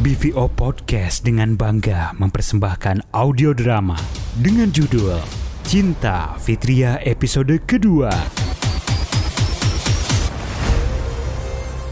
[0.00, 4.00] BVO Podcast dengan bangga mempersembahkan audio drama
[4.40, 5.20] dengan judul
[5.60, 8.08] Cinta Fitria episode kedua.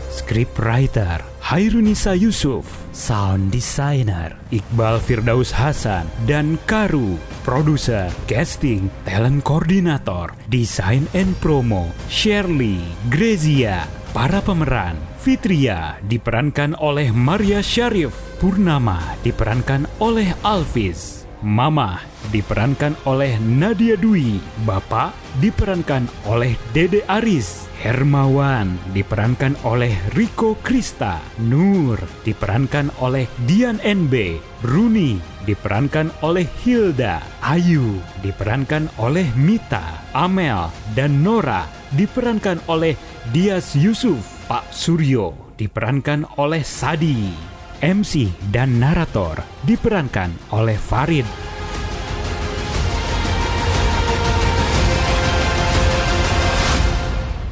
[0.08, 1.20] Script writer
[1.52, 11.36] Hairunisa Yusuf, sound designer Iqbal Firdaus Hasan dan Karu, produser, casting, talent koordinator, desain and
[11.44, 12.80] promo Shirley,
[13.12, 13.84] Grezia,
[14.16, 21.98] para pemeran Fitria diperankan oleh Maria Syarif, Purnama diperankan oleh Alvis, Mama
[22.30, 25.10] diperankan oleh Nadia Dwi, Bapak
[25.42, 34.38] diperankan oleh Dede Aris, Hermawan diperankan oleh Riko Krista, Nur diperankan oleh Dian NB,
[34.70, 41.66] Runi diperankan oleh Hilda, Ayu diperankan oleh Mita, Amel, dan Nora
[41.98, 42.94] diperankan oleh
[43.34, 47.36] Dias Yusuf, Pak Suryo diperankan oleh Sadi,
[47.84, 51.28] MC dan narator diperankan oleh Farid.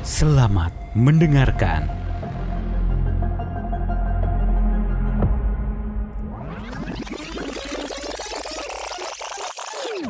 [0.00, 1.84] Selamat mendengarkan.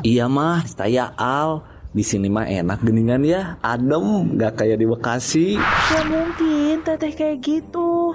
[0.07, 1.67] Iya mah, saya Al.
[1.97, 5.56] Di sini mah enak geningan ya, adem, gak kayak di Bekasi.
[5.56, 8.12] Ya mungkin teteh kayak gitu.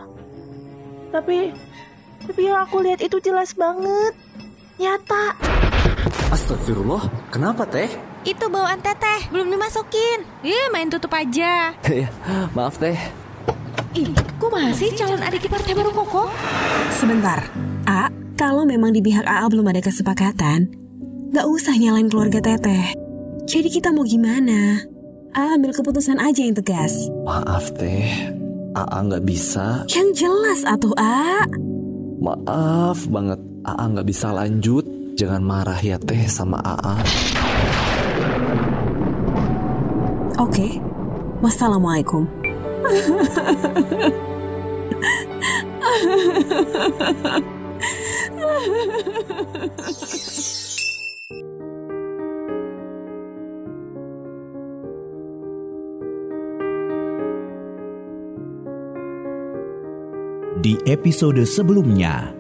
[1.10, 1.50] Tapi
[2.22, 4.14] tapi yang aku lihat itu jelas banget.
[4.78, 5.34] Nyata.
[6.30, 7.90] Astagfirullah, kenapa teh?
[8.22, 10.30] Itu bawaan teteh, belum dimasukin.
[10.46, 11.74] Ih, main tutup aja.
[11.90, 12.14] Ya,
[12.54, 12.94] Maaf teh.
[13.98, 16.30] Ih, kok masih calon adik ipar teh baru koko?
[16.94, 17.50] Sebentar,
[17.90, 20.70] A, kalau memang di pihak AA belum ada kesepakatan,
[21.34, 23.01] gak usah nyalain keluarga teteh.
[23.52, 24.80] Jadi kita mau gimana?
[25.36, 27.12] A ambil keputusan aja yang tegas.
[27.28, 28.08] Maaf teh,
[28.72, 29.84] Aa nggak bisa.
[29.92, 31.44] Yang jelas atuh A.
[32.24, 34.88] Maaf banget, Aa nggak bisa lanjut.
[35.20, 37.04] Jangan marah ya teh sama Aa.
[40.40, 40.80] Oke,
[41.44, 42.24] wassalamualaikum.
[60.72, 62.32] Di episode sebelumnya,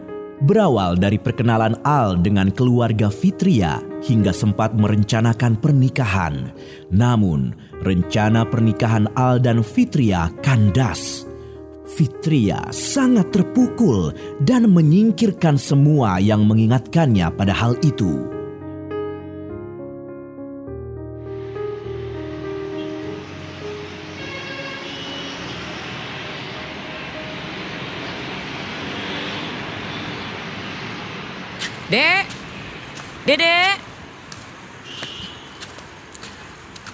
[0.47, 6.55] berawal dari perkenalan Al dengan keluarga Fitria hingga sempat merencanakan pernikahan.
[6.95, 7.51] Namun,
[7.83, 11.27] rencana pernikahan Al dan Fitria kandas.
[11.83, 14.15] Fitria sangat terpukul
[14.47, 18.30] dan menyingkirkan semua yang mengingatkannya pada hal itu.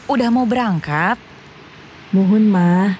[0.07, 1.19] Udah mau berangkat?
[2.15, 2.95] Mohon mah.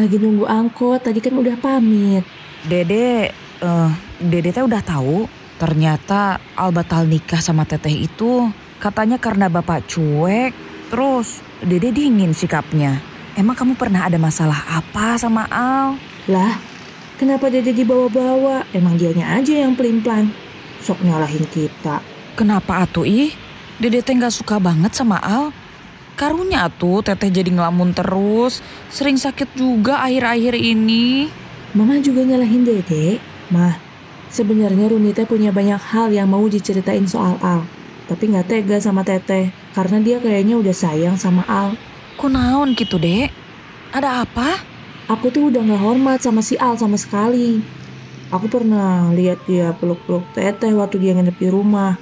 [0.00, 2.24] Lagi nunggu angkot, tadi kan udah pamit.
[2.64, 3.28] Dede,
[3.60, 5.28] eh, Dede teh udah tahu
[5.60, 8.48] ternyata Al batal nikah sama teteh itu
[8.80, 10.56] katanya karena bapak cuek.
[10.88, 13.04] Terus Dede dingin sikapnya.
[13.36, 16.00] Emang kamu pernah ada masalah apa sama Al?
[16.24, 16.56] Lah,
[17.20, 18.64] kenapa Dede dibawa-bawa?
[18.72, 20.32] Emang dianya aja yang pelin-pelan.
[20.80, 22.00] Sok nyalahin kita.
[22.32, 23.28] Kenapa atuh ih?
[23.76, 25.52] Dede teh nggak suka banget sama Al.
[26.20, 28.60] Karunya tuh teteh jadi ngelamun terus.
[28.92, 31.32] Sering sakit juga akhir-akhir ini.
[31.72, 33.16] Mama juga nyalahin Dede.
[33.48, 33.80] Mah,
[34.28, 37.64] sebenarnya Runi teh punya banyak hal yang mau diceritain soal Al.
[38.04, 41.80] Tapi nggak tega sama Teteh, karena dia kayaknya udah sayang sama Al.
[42.20, 43.32] Kunaon gitu dek?
[43.96, 44.60] Ada apa?
[45.08, 47.64] Aku tuh udah nggak hormat sama si Al sama sekali.
[48.28, 51.96] Aku pernah lihat dia peluk-peluk Teteh waktu dia nginep di rumah.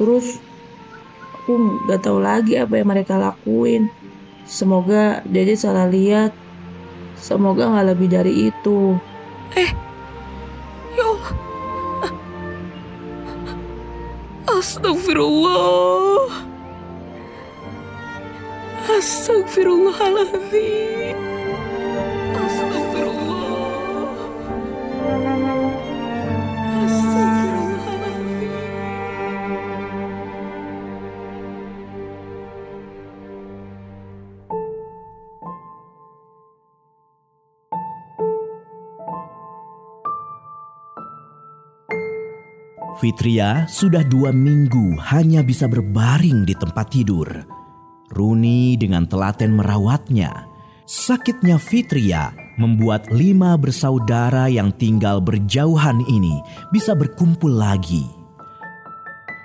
[0.00, 0.40] Terus
[1.40, 3.88] aku nggak tahu lagi apa yang mereka lakuin.
[4.44, 6.36] Semoga Dede salah lihat.
[7.16, 9.00] Semoga nggak lebih dari itu.
[10.92, 11.32] Ya Allah.
[14.60, 16.28] Astagfirullah.
[18.90, 21.29] Astagfirullahaladzim.
[43.00, 47.32] Fitria sudah dua minggu hanya bisa berbaring di tempat tidur.
[48.12, 50.44] Runi dengan telaten merawatnya.
[50.84, 52.28] Sakitnya Fitria
[52.60, 56.44] membuat lima bersaudara yang tinggal berjauhan ini
[56.76, 58.04] bisa berkumpul lagi.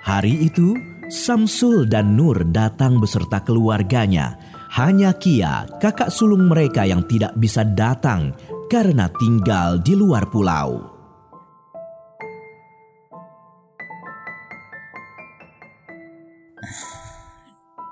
[0.04, 0.76] Hari itu,
[1.08, 4.36] Samsul dan Nur datang beserta keluarganya.
[4.76, 8.36] Hanya Kia, kakak sulung mereka yang tidak bisa datang
[8.68, 10.95] karena tinggal di luar pulau.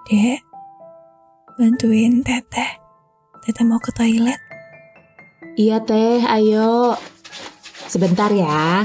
[0.04, 0.36] Dek,
[1.56, 2.76] bantuin teteh.
[3.40, 4.36] Teteh mau ke toilet.
[5.56, 6.92] Iya teh, ayo.
[7.88, 8.84] Sebentar ya.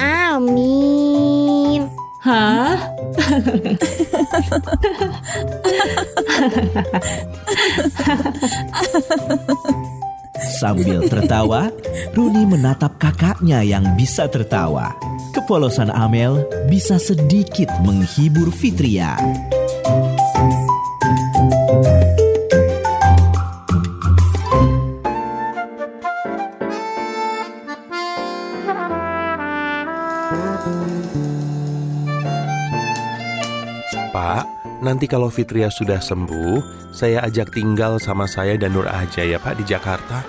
[0.04, 1.93] Amin.
[2.24, 2.80] Hah?
[10.64, 11.68] Sambil tertawa,
[12.16, 14.96] Runi menatap kakaknya yang bisa tertawa.
[15.36, 19.20] Kepolosan Amel bisa sedikit menghibur Fitria.
[35.04, 39.60] Nanti kalau Fitria sudah sembuh, saya ajak tinggal sama saya dan Nur aja ya Pak
[39.60, 40.24] di Jakarta.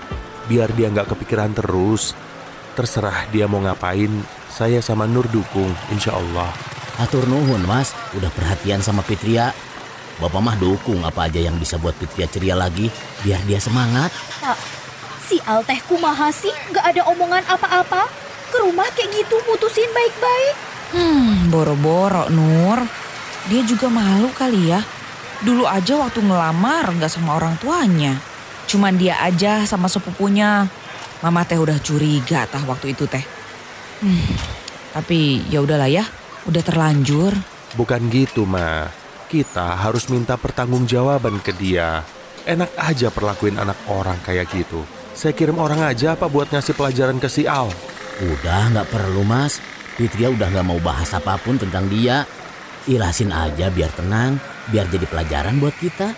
[0.51, 2.11] Biar dia nggak kepikiran terus.
[2.75, 4.11] Terserah dia mau ngapain,
[4.51, 6.51] saya sama Nur dukung, insya Allah.
[6.99, 9.55] Atur nuhun mas, udah perhatian sama Fitria.
[10.19, 12.91] Bapak mah dukung apa aja yang bisa buat Fitria ceria lagi,
[13.23, 14.11] biar dia semangat.
[14.43, 14.59] Pak,
[15.23, 18.11] si Alteh kumaha sih gak ada omongan apa-apa?
[18.51, 20.57] Ke rumah kayak gitu mutusin baik-baik.
[20.99, 23.04] Hmm, boro-boro Nur.
[23.49, 24.81] Dia juga malu kali ya.
[25.45, 28.17] Dulu aja waktu ngelamar nggak sama orang tuanya.
[28.65, 30.65] Cuman dia aja sama sepupunya.
[31.21, 33.25] Mama teh udah curiga tah waktu itu teh.
[34.01, 34.29] Hmm,
[34.93, 36.05] tapi ya udahlah ya,
[36.49, 37.33] udah terlanjur.
[37.77, 38.89] Bukan gitu, Ma.
[39.29, 42.05] Kita harus minta pertanggungjawaban ke dia.
[42.45, 44.85] Enak aja perlakuin anak orang kayak gitu.
[45.17, 47.73] Saya kirim orang aja apa buat ngasih pelajaran ke si Al.
[48.21, 49.59] Udah nggak perlu mas,
[49.97, 52.29] Fitria udah nggak mau bahas apa pun tentang dia.
[52.85, 54.37] Ilasin aja biar tenang,
[54.69, 56.13] biar jadi pelajaran buat kita.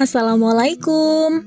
[0.00, 1.44] Assalamualaikum.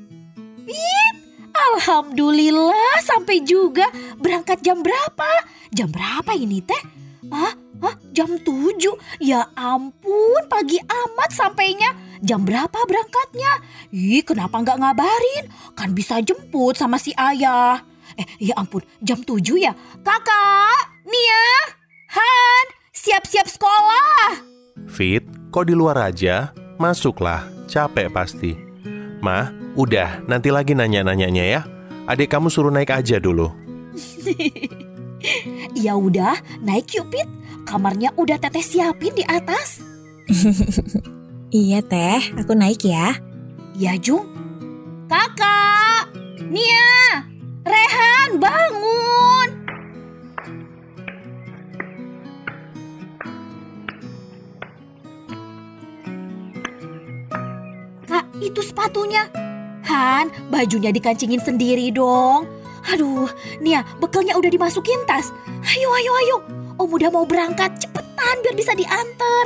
[1.58, 3.90] Alhamdulillah sampai juga.
[4.22, 5.50] Berangkat jam berapa?
[5.74, 6.84] Jam berapa ini teh?
[7.34, 7.63] Hah?
[7.84, 8.00] Hah?
[8.16, 8.96] Jam 7?
[9.20, 11.92] Ya ampun, pagi amat sampainya.
[12.24, 13.60] Jam berapa berangkatnya?
[13.92, 15.52] Ih, kenapa nggak ngabarin?
[15.76, 17.84] Kan bisa jemput sama si ayah.
[18.16, 19.76] Eh, ya ampun, jam 7 ya?
[20.00, 21.76] Kakak, Nia,
[22.16, 24.40] Han, siap-siap sekolah.
[24.88, 26.56] Fit, kok di luar aja?
[26.80, 28.56] Masuklah, capek pasti.
[29.20, 31.62] Ma, udah, nanti lagi nanya-nanyanya ya.
[32.08, 33.52] Adik kamu suruh naik aja dulu.
[35.72, 37.28] Ya udah, naik yuk Pit.
[37.64, 39.82] Kamarnya udah teteh siapin di atas.
[41.54, 43.14] Iya teh, aku naik ya.
[43.78, 44.26] Ya Jung.
[45.06, 46.10] Kakak,
[46.50, 47.22] Nia,
[47.62, 49.50] Rehan, An, bangun!
[58.10, 59.30] Kak, itu sepatunya.
[59.86, 62.50] Han, bajunya dikancingin sendiri dong.
[62.90, 63.30] Aduh,
[63.62, 65.30] Nia, bekalnya udah dimasukin tas.
[65.70, 66.38] Ayo, ayo, ayo.
[66.78, 69.46] Om udah mau berangkat, cepetan biar bisa diantar.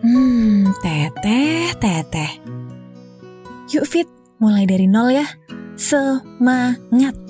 [0.00, 2.32] Hmm, teteh, teteh.
[3.70, 4.08] Yuk Fit,
[4.42, 5.26] mulai dari nol ya.
[5.76, 7.29] Semangat.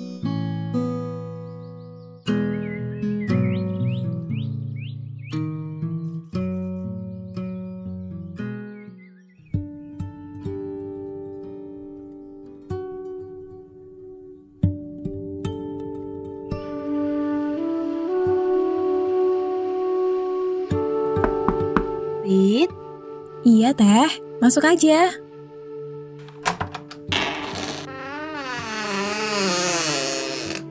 [22.31, 22.71] Fit,
[23.43, 24.07] Iya teh,
[24.39, 25.11] masuk aja.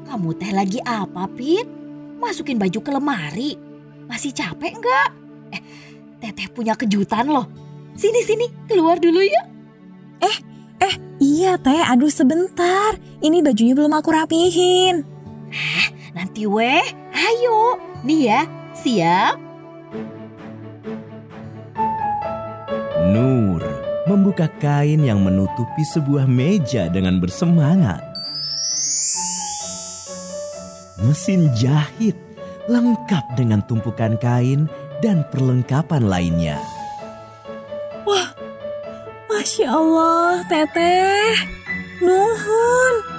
[0.09, 1.69] kamu teh lagi apa, Fit?
[2.17, 3.51] Masukin baju ke lemari.
[4.09, 5.09] Masih capek nggak?
[5.53, 5.61] Eh,
[6.25, 7.45] teteh punya kejutan loh.
[7.93, 9.45] Sini, sini, keluar dulu ya.
[11.21, 12.97] Iya teh, aduh sebentar.
[13.21, 15.05] Ini bajunya belum aku rapihin.
[16.17, 16.81] Nanti weh,
[17.13, 17.77] ayo.
[18.01, 19.50] Nih ya, siap?
[23.11, 23.63] Nur
[24.07, 28.07] membuka kain yang menutupi sebuah meja dengan bersemangat.
[31.03, 32.15] Mesin jahit
[32.71, 34.71] lengkap dengan tumpukan kain
[35.03, 36.63] dan perlengkapan lainnya.
[39.41, 41.33] Masya Allah, teteh.
[42.05, 43.10] Nuhun.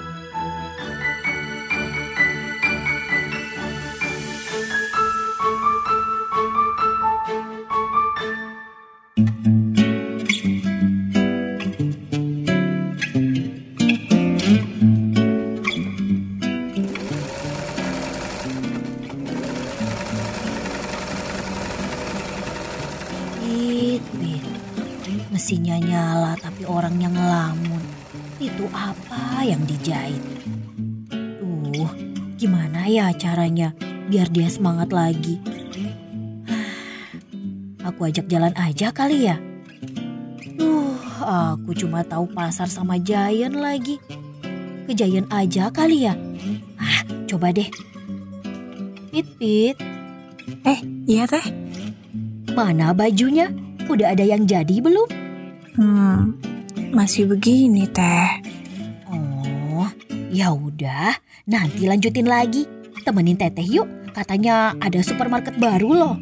[29.82, 30.22] Dijahit?
[31.10, 31.90] Tuh,
[32.38, 33.74] gimana ya caranya
[34.06, 35.42] biar dia semangat lagi?
[37.82, 39.42] Aku ajak jalan aja kali ya.
[40.54, 43.98] Duh, aku cuma tahu pasar sama Giant lagi.
[44.86, 46.14] Ke Giant aja kali ya.
[46.78, 47.66] Ah, coba deh.
[49.10, 49.76] Pit, Pit,
[50.62, 51.42] Eh, iya teh.
[52.54, 53.50] mana bajunya?
[53.90, 55.10] Udah ada yang jadi belum?
[55.74, 56.38] Hmm,
[56.94, 58.30] masih begini teh.
[60.32, 62.64] Ya udah, nanti lanjutin lagi.
[63.04, 63.84] Temenin Teteh yuk,
[64.16, 66.16] katanya ada supermarket baru loh.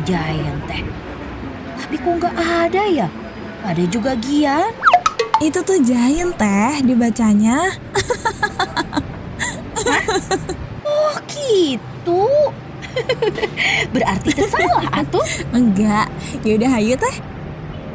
[0.00, 0.80] Si Giant teh.
[1.76, 3.08] Tapi kok nggak ada ya?
[3.60, 4.72] Ada juga Gian.
[5.40, 7.72] Itu tuh giant teh dibacanya.
[10.84, 12.28] Oh gitu.
[13.92, 15.24] Berarti kesalah atuh.
[15.52, 16.08] Enggak.
[16.44, 17.16] Yaudah hayu teh.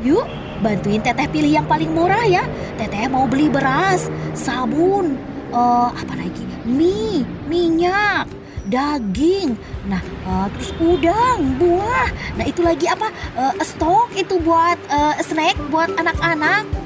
[0.06, 0.26] Yuk,
[0.62, 2.46] bantuin Teteh pilih yang paling murah ya.
[2.78, 5.18] Teteh mau beli beras, sabun,
[5.50, 6.46] eh apa lagi?
[6.66, 8.30] Mie, minyak,
[8.70, 9.58] daging.
[9.90, 12.10] Nah, eh, terus udang, buah.
[12.38, 13.10] Nah, itu lagi apa?
[13.38, 16.85] Eh, stok itu buat eh, snack buat anak-anak.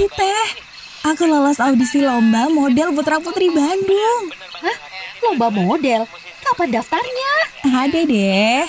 [0.00, 0.48] Audisi teh.
[1.12, 4.32] Aku lolos audisi lomba model putra putri Bandung.
[4.64, 4.76] Hah?
[5.20, 6.08] Lomba model?
[6.40, 7.32] Kapan daftarnya?
[7.68, 8.64] Ada deh.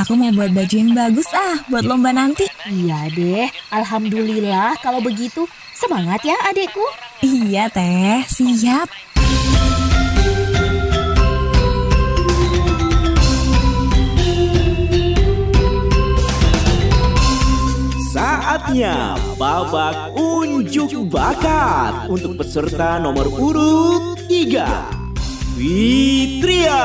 [0.00, 2.48] Aku mau buat baju yang bagus ah buat lomba nanti.
[2.64, 5.44] Iya deh, Alhamdulillah kalau begitu.
[5.76, 6.84] Semangat ya adekku.
[7.20, 8.88] Iya teh, siap.
[18.60, 25.56] Saatnya babak unjuk bakat untuk peserta nomor urut 3.
[25.56, 26.84] Fitria.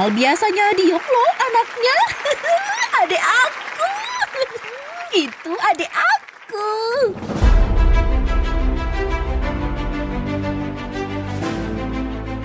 [0.00, 1.96] Padahal biasanya diem loh anaknya.
[3.04, 3.92] adik aku.
[5.28, 6.72] Itu adik aku.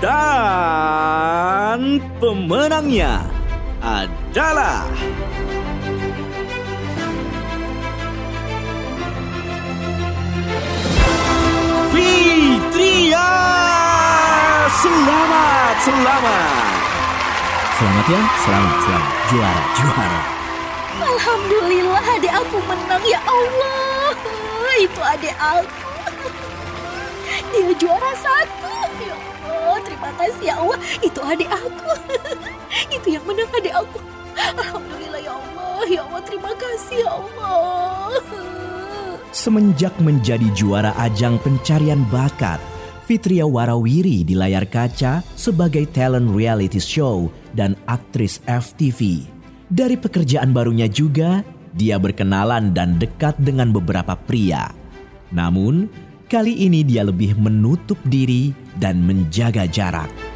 [0.04, 3.24] Dan pemenangnya
[3.80, 4.84] adalah
[11.96, 13.32] Fitria.
[14.76, 16.85] Selamat, selamat.
[17.76, 19.12] Selamat ya, selamat, selamat.
[19.28, 20.22] Juara, juara.
[20.96, 24.16] Alhamdulillah adik aku menang ya Allah.
[24.80, 25.84] Itu adik aku.
[27.52, 28.72] Dia juara satu.
[29.04, 30.80] Ya Allah, terima kasih ya Allah.
[31.04, 31.92] Itu adik aku.
[32.96, 34.00] Itu yang menang adik aku.
[34.40, 35.80] Alhamdulillah ya Allah.
[35.92, 38.16] Ya Allah, terima kasih ya Allah.
[39.36, 42.64] Semenjak menjadi juara ajang pencarian bakat,
[43.06, 49.22] Fitria Warawiri di layar kaca sebagai talent reality show dan aktris FTV.
[49.70, 51.46] Dari pekerjaan barunya juga,
[51.78, 54.74] dia berkenalan dan dekat dengan beberapa pria.
[55.30, 55.86] Namun,
[56.26, 58.50] kali ini dia lebih menutup diri
[58.82, 60.35] dan menjaga jarak.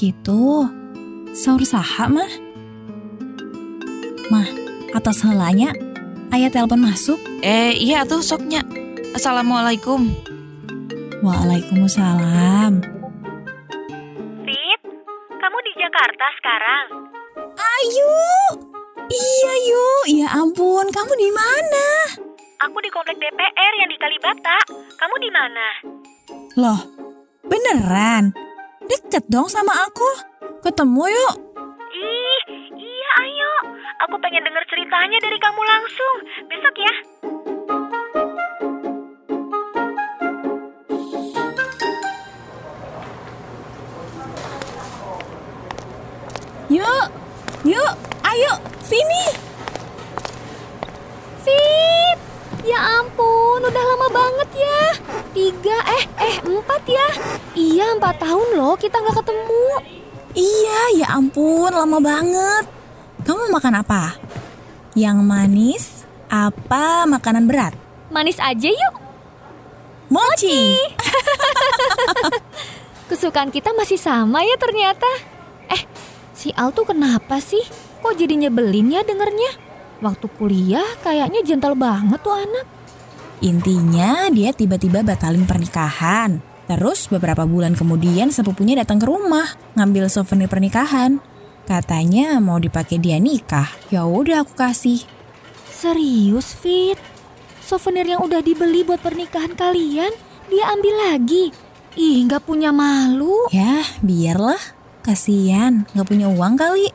[0.00, 0.64] Gitu.
[1.36, 2.32] Saur saha mah?
[4.32, 4.48] Mah,
[4.96, 5.76] atas helanya,
[6.32, 7.20] ayah telepon masuk.
[7.44, 8.64] Eh iya tuh soknya.
[9.12, 10.08] Assalamualaikum.
[11.20, 12.80] Waalaikumsalam.
[14.48, 14.80] Fit,
[15.36, 16.84] kamu di Jakarta sekarang?
[17.60, 18.16] Ayu,
[19.12, 20.04] iya yuk.
[20.16, 21.88] Ya ampun, kamu di mana?
[22.64, 24.56] Aku di komplek DPR yang di Kalibata.
[24.96, 25.66] Kamu di mana?
[26.56, 26.80] Loh,
[27.44, 28.39] beneran?
[29.10, 30.06] Deket dong sama aku.
[30.62, 31.34] Ketemu yuk.
[31.98, 32.42] Ih,
[32.78, 33.74] iya ayo.
[34.06, 36.16] Aku pengen denger ceritanya dari kamu langsung.
[36.46, 36.94] Besok ya.
[46.70, 47.06] Yuk,
[47.66, 47.92] yuk,
[48.30, 49.24] ayo, sini.
[51.42, 52.18] Fit,
[52.62, 54.82] ya ampun, udah lama banget ya.
[55.34, 55.79] Tiga,
[57.80, 59.64] Iya, empat tahun loh kita nggak ketemu.
[60.36, 62.68] Iya, ya ampun, lama banget.
[63.24, 64.20] Kamu makan apa?
[64.92, 65.84] Yang manis,
[66.28, 67.72] apa makanan berat?
[68.12, 68.94] Manis aja yuk.
[70.12, 70.76] Mochi.
[73.08, 75.08] Kesukaan kita masih sama ya ternyata.
[75.72, 75.80] Eh,
[76.36, 77.64] si Al tuh kenapa sih?
[78.04, 79.56] Kok jadi nyebelin ya dengernya?
[80.04, 82.68] Waktu kuliah kayaknya gentle banget tuh anak.
[83.40, 86.49] Intinya dia tiba-tiba batalin pernikahan.
[86.70, 91.18] Terus beberapa bulan kemudian sepupunya datang ke rumah ngambil souvenir pernikahan.
[91.66, 93.66] Katanya mau dipakai dia nikah.
[93.90, 95.02] Ya udah aku kasih.
[95.66, 96.94] Serius, Fit?
[97.58, 100.14] Souvenir yang udah dibeli buat pernikahan kalian,
[100.46, 101.50] dia ambil lagi.
[101.98, 103.50] Ih, nggak punya malu.
[103.50, 104.58] Ya, biarlah.
[105.02, 106.86] Kasian, nggak punya uang kali.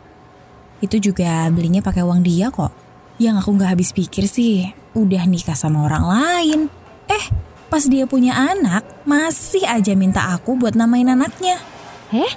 [0.80, 2.72] Itu juga belinya pakai uang dia kok.
[3.20, 6.60] Yang aku nggak habis pikir sih, udah nikah sama orang lain.
[7.12, 7.26] Eh,
[7.68, 11.60] pas dia punya anak, masih aja minta aku buat namain anaknya.
[12.14, 12.34] Eh,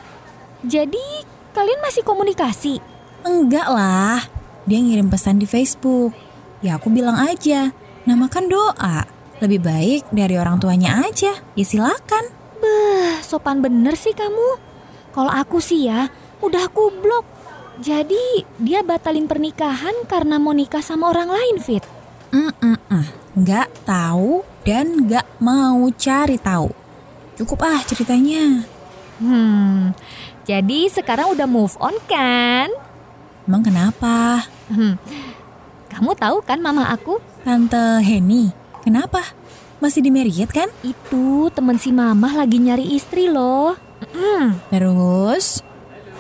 [0.65, 1.07] jadi
[1.53, 2.81] kalian masih komunikasi?
[3.23, 4.25] Enggak lah,
[4.65, 6.15] dia ngirim pesan di Facebook.
[6.65, 7.71] Ya aku bilang aja,
[8.09, 9.07] namakan doa.
[9.39, 12.35] Lebih baik dari orang tuanya aja, ya silakan.
[12.59, 14.59] Beh, sopan bener sih kamu.
[15.15, 16.11] Kalau aku sih ya,
[16.43, 17.27] udah aku blok.
[17.79, 21.87] Jadi dia batalin pernikahan karena mau nikah sama orang lain, Fit.
[22.35, 23.18] Mm-mm-mm.
[23.39, 26.75] Nggak tahu dan nggak mau cari tahu.
[27.39, 28.67] Cukup ah ceritanya.
[29.23, 29.95] Hmm,
[30.43, 32.67] jadi sekarang udah move on kan?
[33.47, 34.43] Emang kenapa?
[34.67, 34.99] Hmm,
[35.87, 37.23] kamu tahu kan mama aku?
[37.47, 38.51] Tante Henny,
[38.83, 39.23] kenapa?
[39.79, 40.67] Masih di Marriott kan?
[40.83, 43.79] Itu temen si mama lagi nyari istri loh.
[44.15, 44.59] Mm.
[44.75, 45.63] Terus?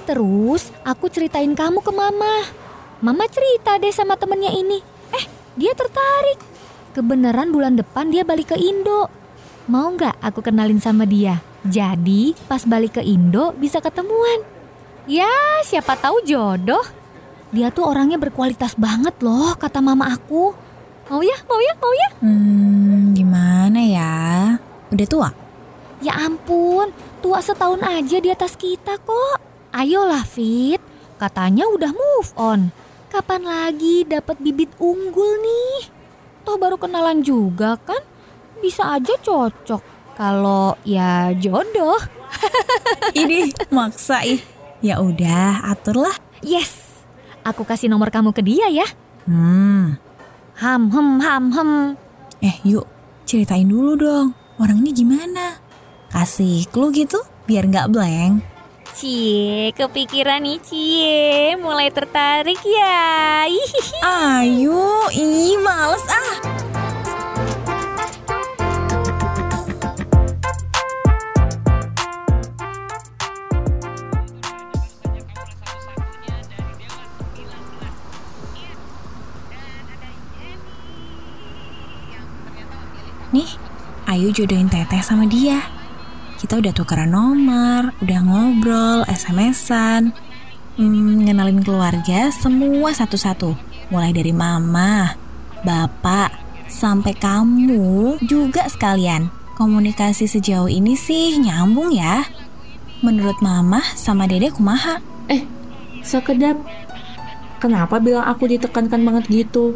[0.06, 2.46] Terus aku ceritain kamu ke mama.
[3.02, 4.78] Mama cerita deh sama temennya ini.
[5.10, 5.24] Eh,
[5.58, 6.57] dia tertarik.
[6.98, 9.06] Kebenaran bulan depan dia balik ke Indo.
[9.70, 11.38] Mau nggak aku kenalin sama dia?
[11.62, 14.42] Jadi pas balik ke Indo bisa ketemuan.
[15.06, 15.30] Ya,
[15.62, 16.82] siapa tahu jodoh.
[17.54, 20.50] Dia tuh orangnya berkualitas banget loh, kata mama aku.
[21.06, 22.08] Mau ya, mau ya, mau ya?
[22.18, 24.16] Hmm, gimana ya?
[24.90, 25.30] Udah tua?
[26.02, 26.90] Ya ampun,
[27.22, 29.38] tua setahun aja di atas kita kok.
[29.70, 30.82] Ayolah Fit,
[31.14, 32.74] katanya udah move on.
[33.14, 35.94] Kapan lagi dapat bibit unggul nih?
[36.48, 38.00] Toh baru kenalan juga kan?
[38.64, 39.84] Bisa aja cocok
[40.16, 42.00] kalau ya jodoh.
[43.20, 44.40] Ini maksa ih.
[44.80, 46.16] Ya udah, aturlah.
[46.40, 47.04] Yes,
[47.44, 48.88] aku kasih nomor kamu ke dia ya.
[49.28, 50.00] Hmm.
[50.56, 51.70] Ham hem ham hem.
[52.40, 52.88] Eh, yuk
[53.28, 54.32] ceritain dulu dong.
[54.56, 55.60] Orangnya gimana?
[56.08, 58.40] Kasih clue gitu biar nggak blank.
[58.98, 63.46] Cie, kepikiran nih Cie, mulai tertarik ya.
[64.02, 66.34] Ayo, ih males ah.
[83.30, 83.46] Nih,
[84.10, 85.77] ayo jodohin teteh sama dia.
[86.38, 90.14] Kita udah tukeran nomor, udah ngobrol, SMS-an,
[90.78, 93.58] hmm, ngenalin keluarga semua satu-satu.
[93.90, 95.18] Mulai dari mama,
[95.66, 96.30] bapak,
[96.70, 99.34] sampai kamu juga sekalian.
[99.58, 102.22] Komunikasi sejauh ini sih nyambung ya.
[103.02, 105.02] Menurut mama sama dede kumaha?
[105.26, 105.42] Eh,
[106.06, 106.54] sekedap.
[107.58, 109.74] Kenapa bilang aku ditekankan banget gitu?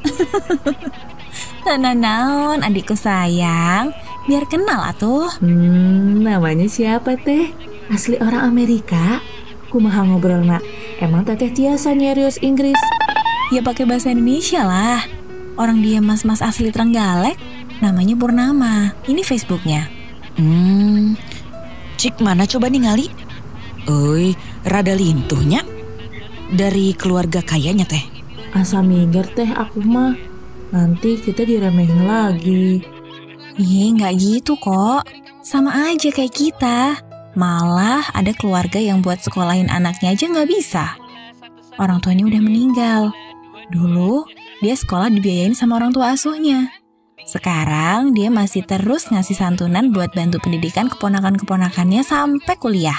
[1.68, 3.92] Tenan naon adikku sayang,
[4.28, 5.32] biar kenal atuh.
[5.40, 7.48] Hmm, namanya siapa teh?
[7.88, 9.24] Asli orang Amerika?
[9.72, 10.60] Kumaha ngobrol nak?
[11.00, 12.76] Emang teteh tiasa nyerius Inggris?
[13.48, 15.00] Ya pakai bahasa Indonesia lah.
[15.56, 17.40] Orang dia mas-mas asli Trenggalek,
[17.80, 18.92] namanya Purnama.
[19.08, 19.88] Ini Facebooknya.
[20.36, 21.16] Hmm,
[21.96, 23.08] cik mana coba ningali?
[23.88, 24.36] Oi,
[24.68, 25.64] rada lintuhnya.
[26.52, 28.04] Dari keluarga kayanya teh.
[28.52, 30.12] Asa minger teh aku mah.
[30.68, 32.97] Nanti kita diremehin lagi.
[33.58, 35.02] Iya, nggak gitu kok.
[35.42, 37.02] Sama aja kayak kita.
[37.34, 40.94] Malah ada keluarga yang buat sekolahin anaknya aja nggak bisa.
[41.78, 43.02] Orang tuanya udah meninggal.
[43.74, 44.26] Dulu,
[44.62, 46.70] dia sekolah dibiayain sama orang tua asuhnya.
[47.26, 52.98] Sekarang dia masih terus ngasih santunan buat bantu pendidikan keponakan-keponakannya sampai kuliah.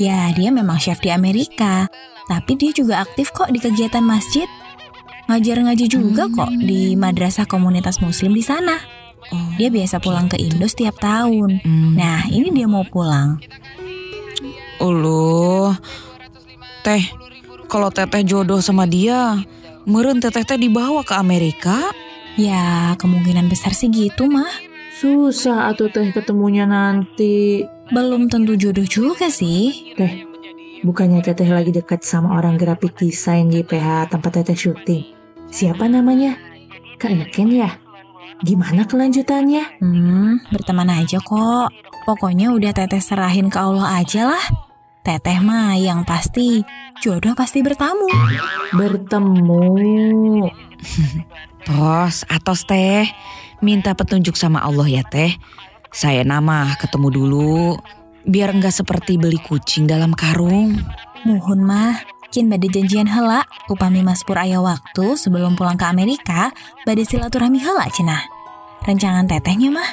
[0.00, 1.86] Ya, dia memang chef di Amerika,
[2.26, 4.48] tapi dia juga aktif kok di kegiatan masjid.
[5.30, 8.93] Ngajar ngaji juga kok di madrasah komunitas muslim di sana.
[9.54, 11.62] Dia biasa pulang ke Indo setiap tahun.
[11.94, 13.38] Nah, ini dia mau pulang.
[14.82, 15.70] Uluh,
[16.82, 17.00] teh,
[17.70, 19.38] kalau teteh jodoh sama dia,
[19.86, 21.94] meren teteh teh dibawa ke Amerika?
[22.34, 24.50] Ya, kemungkinan besar sih gitu mah.
[24.98, 27.62] Susah atau teh ketemunya nanti.
[27.94, 29.94] Belum tentu jodoh juga sih.
[29.94, 30.26] Teh,
[30.82, 35.04] bukannya teteh lagi dekat sama orang grafik desain GPH tempat teteh syuting.
[35.54, 36.34] Siapa namanya?
[36.98, 37.70] Kak Eken ya?
[38.44, 39.80] Gimana kelanjutannya?
[39.80, 41.72] Hmm, berteman aja kok.
[42.04, 44.44] Pokoknya udah teteh serahin ke Allah aja lah.
[45.00, 46.60] Teteh mah yang pasti
[47.00, 48.04] jodoh pasti bertamu.
[48.76, 49.64] Bertemu.
[51.68, 53.08] Tos, atos teh,
[53.64, 55.32] minta petunjuk sama Allah ya teh.
[55.88, 57.80] Saya nama ketemu dulu,
[58.28, 60.76] biar nggak seperti beli kucing dalam karung.
[61.24, 61.96] Muhun mah,
[62.28, 66.52] kin bade janjian hela, upami mas pur aya waktu sebelum pulang ke Amerika,
[66.84, 68.33] bade silaturahmi hela cenah.
[68.84, 69.90] Rencangan tetehnya mah.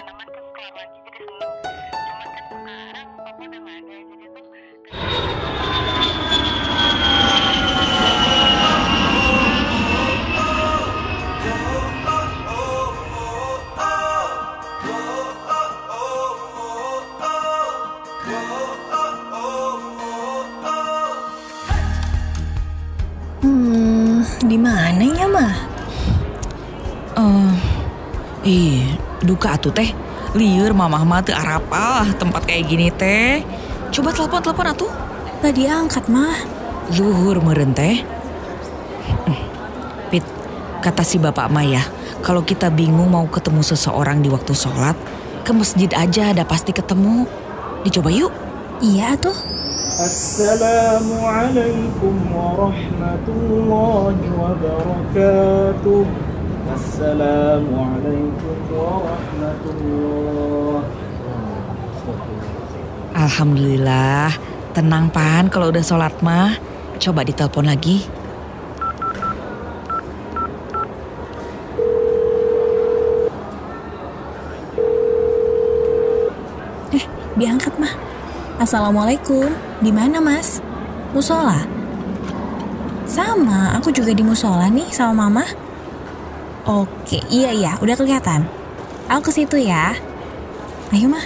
[23.39, 24.90] Hmm, di mananya
[28.52, 28.84] ih,
[29.24, 29.96] duka atuh teh.
[30.36, 33.44] Liur mamah mah teu arapah tempat kayak gini teh.
[33.92, 34.92] Coba telepon-telepon atuh.
[35.40, 36.36] Tadi angkat mah.
[36.96, 38.04] Luhur meren teh.
[40.12, 40.24] Pit,
[40.84, 41.84] kata si bapak mah ya,
[42.24, 45.00] kalau kita bingung mau ketemu seseorang di waktu sholat,
[45.48, 47.24] ke masjid aja ada pasti ketemu.
[47.88, 48.32] Dicoba yuk.
[48.82, 49.36] Iya tuh.
[50.02, 56.31] Assalamualaikum warahmatullahi wabarakatuh.
[56.71, 60.88] Assalamualaikum warahmatullahi
[63.12, 64.31] Alhamdulillah,
[64.71, 66.55] tenang pan kalau udah sholat mah.
[66.95, 68.07] Coba ditelepon lagi.
[76.95, 77.03] Eh,
[77.36, 77.91] diangkat mah.
[78.63, 79.51] Assalamualaikum.
[79.84, 80.63] Di mana mas?
[81.12, 81.67] Musola.
[83.03, 85.43] Sama, aku juga di musola nih sama mama.
[86.62, 88.45] Oke, iya iya, udah kelihatan.
[89.10, 89.97] Aku ke situ ya.
[90.93, 91.26] Ayo mah.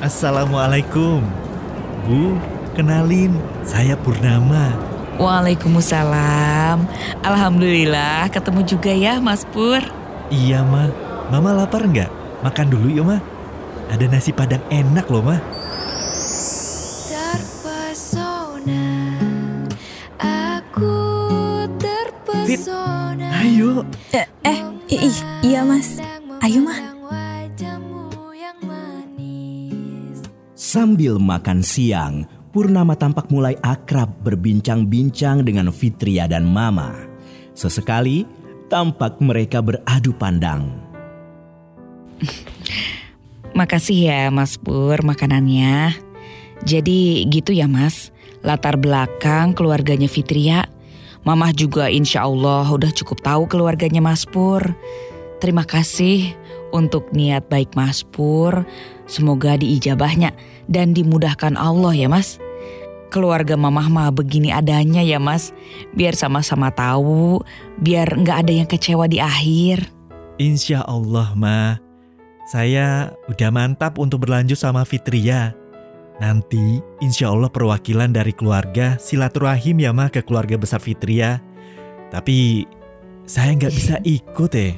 [0.00, 1.20] Assalamualaikum.
[2.08, 2.32] Bu,
[2.72, 4.72] kenalin, saya Purnama.
[5.20, 6.88] Waalaikumsalam.
[7.20, 9.84] Alhamdulillah ketemu juga ya Mas Pur.
[10.32, 10.88] Iya, mah.
[11.28, 12.08] Mama lapar nggak?
[12.40, 13.20] Makan dulu yuk, mah.
[13.92, 15.59] Ada nasi padang enak loh, mah.
[24.12, 24.58] Eh, eh
[24.90, 26.00] i- i- iya mas.
[26.40, 26.78] Ayo mah.
[30.60, 36.94] Sambil makan siang, Purnama tampak mulai akrab berbincang-bincang dengan Fitria dan Mama.
[37.54, 38.26] Sesekali,
[38.66, 40.66] tampak mereka beradu pandang.
[43.58, 45.94] Makasih ya Mas Pur makanannya.
[46.66, 48.10] Jadi gitu ya Mas,
[48.42, 50.66] latar belakang keluarganya Fitria.
[51.20, 54.64] Mamah juga insya Allah udah cukup tahu keluarganya Mas Pur.
[55.40, 56.32] Terima kasih
[56.72, 58.64] untuk niat baik Mas Pur.
[59.04, 60.32] Semoga diijabahnya
[60.70, 62.40] dan dimudahkan Allah ya Mas.
[63.10, 65.50] Keluarga mamah mah begini adanya ya Mas.
[65.92, 67.42] Biar sama-sama tahu,
[67.82, 69.90] biar nggak ada yang kecewa di akhir.
[70.40, 71.76] Insya Allah, Ma.
[72.48, 75.59] Saya udah mantap untuk berlanjut sama Fitria.
[76.20, 81.40] Nanti insya Allah perwakilan dari keluarga silaturahim ya Ma ke keluarga besar Fitria.
[82.12, 82.68] Tapi
[83.24, 84.74] saya nggak bisa ikut eh.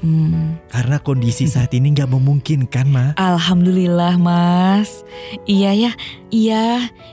[0.71, 3.07] Karena kondisi saat ini nggak memungkinkan Ma.
[3.17, 5.03] Alhamdulillah mas
[5.49, 5.93] Iya ya,
[6.29, 6.65] iya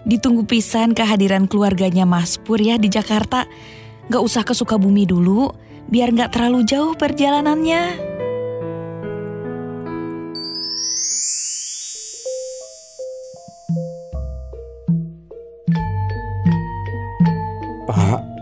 [0.03, 3.47] Ditunggu pisan kehadiran keluarganya Mas Pur ya di Jakarta
[4.11, 5.47] Gak usah ke Sukabumi dulu
[5.87, 8.08] Biar gak terlalu jauh perjalanannya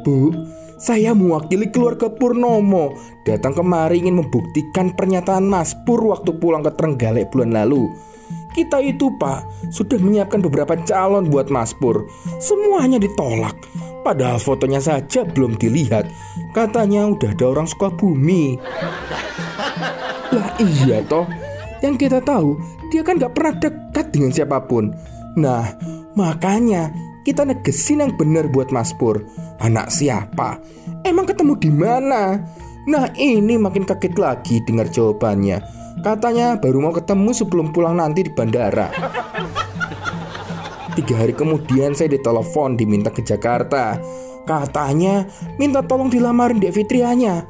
[0.08, 0.32] Bu,
[0.80, 2.96] saya mewakili keluarga Purnomo
[3.28, 7.91] datang kemari ingin membuktikan pernyataan Mas Pur waktu pulang ke Trenggalek bulan lalu.
[8.56, 12.08] Kita itu, Pak, sudah menyiapkan beberapa calon buat Mas Pur.
[12.39, 13.60] Semuanya ditolak.
[14.08, 16.08] Padahal fotonya saja belum dilihat.
[16.56, 18.56] Katanya udah ada orang Sukabumi.
[20.32, 21.28] Lah iya toh,
[21.84, 22.56] yang kita tahu
[22.96, 24.96] dia kan gak pernah dekat dengan siapa pun.
[25.36, 25.67] Nah,
[26.15, 26.96] makanya
[27.27, 29.27] kita negesin yang benar buat Mas Pur.
[29.59, 30.63] Anak siapa?
[31.03, 32.39] Emang ketemu di mana?
[32.87, 35.59] Nah ini makin kaget lagi dengar jawabannya.
[35.99, 38.87] Katanya baru mau ketemu sebelum pulang nanti di bandara.
[40.95, 43.99] Tiga hari kemudian saya ditelepon diminta ke Jakarta.
[44.47, 45.27] Katanya
[45.59, 47.43] minta tolong dilamarin Dek Fitrianya.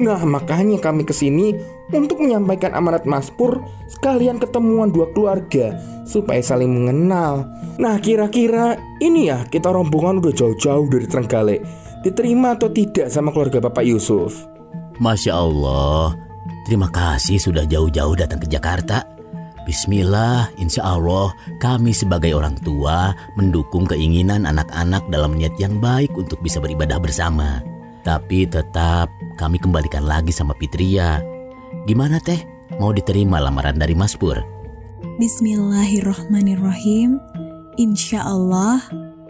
[0.00, 1.52] Nah makanya kami ke sini
[1.90, 5.74] untuk menyampaikan amanat Mas Pur sekalian ketemuan dua keluarga
[6.06, 7.46] supaya saling mengenal.
[7.78, 11.60] Nah kira-kira ini ya kita rombongan udah jauh-jauh dari Trenggalek.
[12.00, 14.48] Diterima atau tidak sama keluarga Bapak Yusuf?
[14.96, 16.16] Masya Allah,
[16.64, 19.04] terima kasih sudah jauh-jauh datang ke Jakarta.
[19.68, 26.40] Bismillah, insya Allah kami sebagai orang tua mendukung keinginan anak-anak dalam niat yang baik untuk
[26.40, 27.60] bisa beribadah bersama.
[28.00, 31.20] Tapi tetap kami kembalikan lagi sama Fitria.
[31.90, 32.38] Gimana teh?
[32.78, 34.38] Mau diterima lamaran dari Mas Pur?
[35.18, 37.18] Bismillahirrohmanirrohim.
[37.82, 38.78] Insya Allah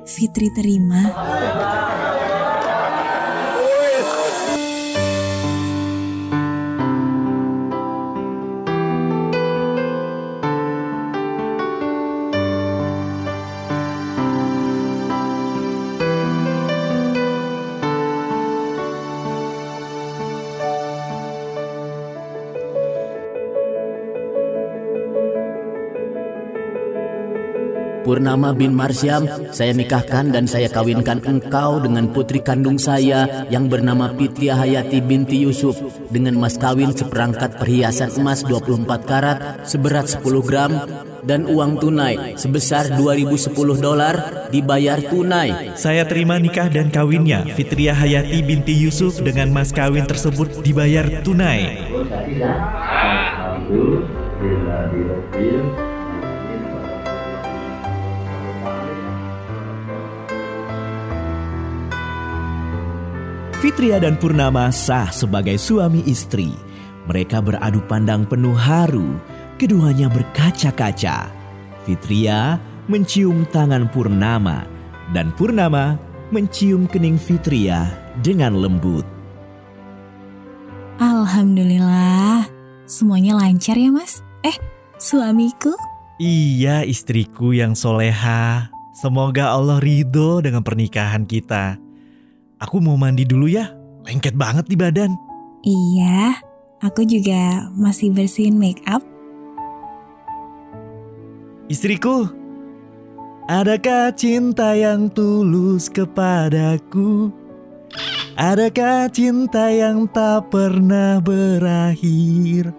[0.05, 1.09] Fitri terima.
[28.11, 29.23] Purnama bin Marsyam,
[29.55, 35.47] saya nikahkan dan saya kawinkan engkau dengan putri kandung saya yang bernama Fitria Hayati binti
[35.47, 35.79] Yusuf
[36.11, 40.75] dengan mas kawin seperangkat perhiasan emas 24 karat seberat 10 gram
[41.23, 45.79] dan uang tunai sebesar 2010 dolar dibayar tunai.
[45.79, 51.79] Saya terima nikah dan kawinnya Fitria Hayati binti Yusuf dengan mas kawin tersebut dibayar tunai.
[63.61, 66.49] Fitria dan Purnama sah sebagai suami istri.
[67.05, 69.21] Mereka beradu pandang penuh haru.
[69.61, 71.29] Keduanya berkaca-kaca.
[71.85, 72.57] Fitria
[72.89, 74.65] mencium tangan Purnama
[75.13, 76.01] dan Purnama
[76.33, 77.93] mencium kening Fitria
[78.25, 79.05] dengan lembut.
[80.97, 82.49] Alhamdulillah,
[82.89, 84.25] semuanya lancar ya mas.
[84.41, 84.57] Eh,
[84.97, 85.77] suamiku?
[86.17, 88.73] Iya istriku yang soleha.
[88.97, 91.90] Semoga Allah ridho dengan pernikahan kita.
[92.61, 93.73] Aku mau mandi dulu ya,
[94.05, 95.17] lengket banget di badan.
[95.65, 96.37] Iya,
[96.85, 99.01] aku juga masih bersihin make up.
[101.73, 102.29] Istriku,
[103.49, 107.33] adakah cinta yang tulus kepadaku?
[108.37, 112.77] Adakah cinta yang tak pernah berakhir?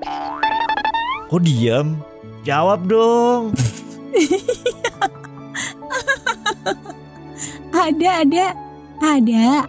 [1.25, 1.97] Kok diam?
[2.45, 3.49] Jawab dong.
[7.71, 8.45] Ada, ada,
[9.01, 9.65] ada.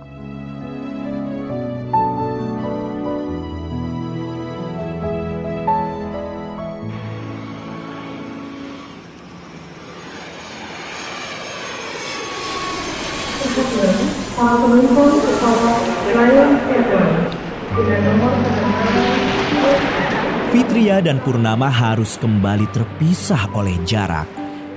[20.53, 24.29] Fitria dan Purnama harus kembali terpisah oleh jarak.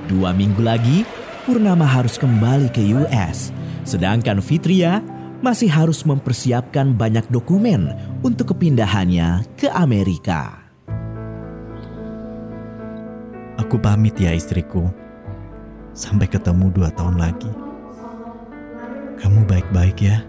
[0.08, 1.04] Dua minggu lagi,
[1.44, 3.65] Purnama harus kembali ke US.
[3.86, 5.00] Sedangkan Fitria
[5.46, 7.94] masih harus mempersiapkan banyak dokumen
[8.26, 10.58] untuk kepindahannya ke Amerika.
[13.62, 14.90] Aku pamit ya istriku.
[15.96, 17.48] Sampai ketemu dua tahun lagi.
[19.22, 20.20] Kamu baik-baik ya?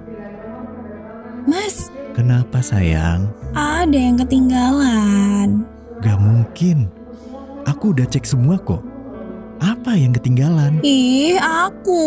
[1.49, 3.29] Mas, Kenapa sayang?
[3.53, 5.69] ada yang ketinggalan.
[6.01, 6.89] Gak mungkin.
[7.69, 8.81] Aku udah cek semua kok.
[9.61, 10.81] Apa yang ketinggalan?
[10.81, 12.05] Ih, aku.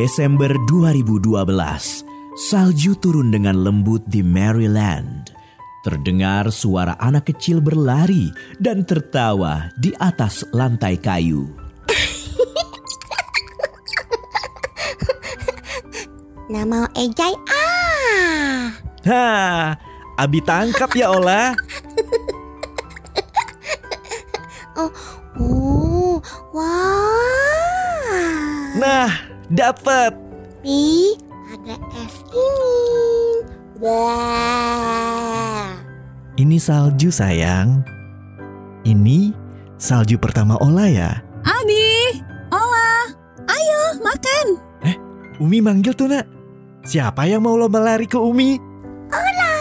[0.00, 1.44] Desember 2012,
[2.32, 5.28] salju turun dengan lembut di Maryland.
[5.84, 11.52] Terdengar suara anak kecil berlari dan tertawa di atas lantai kayu.
[16.56, 18.72] Nama Ejai ah.
[19.04, 19.76] Hah,
[20.16, 21.52] Abi tangkap ya Ola.
[24.80, 24.88] Oh,
[25.36, 26.16] oh,
[26.56, 27.20] wah.
[28.80, 30.14] Nah, dapat.
[30.62, 31.18] Pi,
[31.50, 33.42] ada es ini.
[33.82, 35.74] Wah.
[36.38, 37.82] Ini salju sayang.
[38.86, 39.34] Ini
[39.76, 41.10] salju pertama Ola ya.
[41.44, 43.12] Abi, Ola,
[43.44, 44.46] ayo makan.
[45.40, 46.28] Umi manggil tuh nak.
[46.84, 48.60] Siapa yang mau lomba lari ke Umi?
[49.08, 49.54] Ola.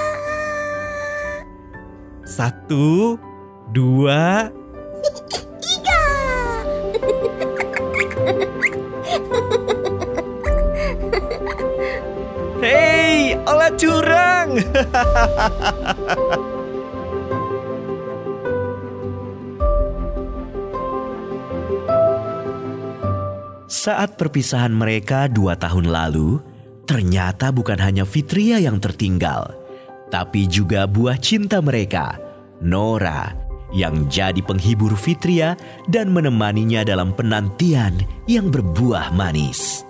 [2.27, 3.15] Satu,
[3.71, 4.51] dua,
[13.79, 14.59] Curang.
[23.71, 26.43] Saat perpisahan mereka dua tahun lalu,
[26.83, 29.55] ternyata bukan hanya Fitria yang tertinggal,
[30.11, 32.19] tapi juga buah cinta mereka,
[32.59, 33.31] Nora,
[33.71, 35.55] yang jadi penghibur Fitria
[35.87, 37.95] dan menemaninya dalam penantian
[38.27, 39.87] yang berbuah manis.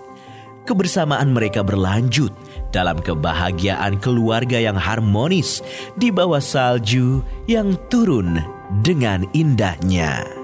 [0.63, 2.31] Kebersamaan mereka berlanjut
[2.69, 5.61] dalam kebahagiaan keluarga yang harmonis
[5.97, 8.39] di bawah salju yang turun
[8.85, 10.38] dengan indahnya.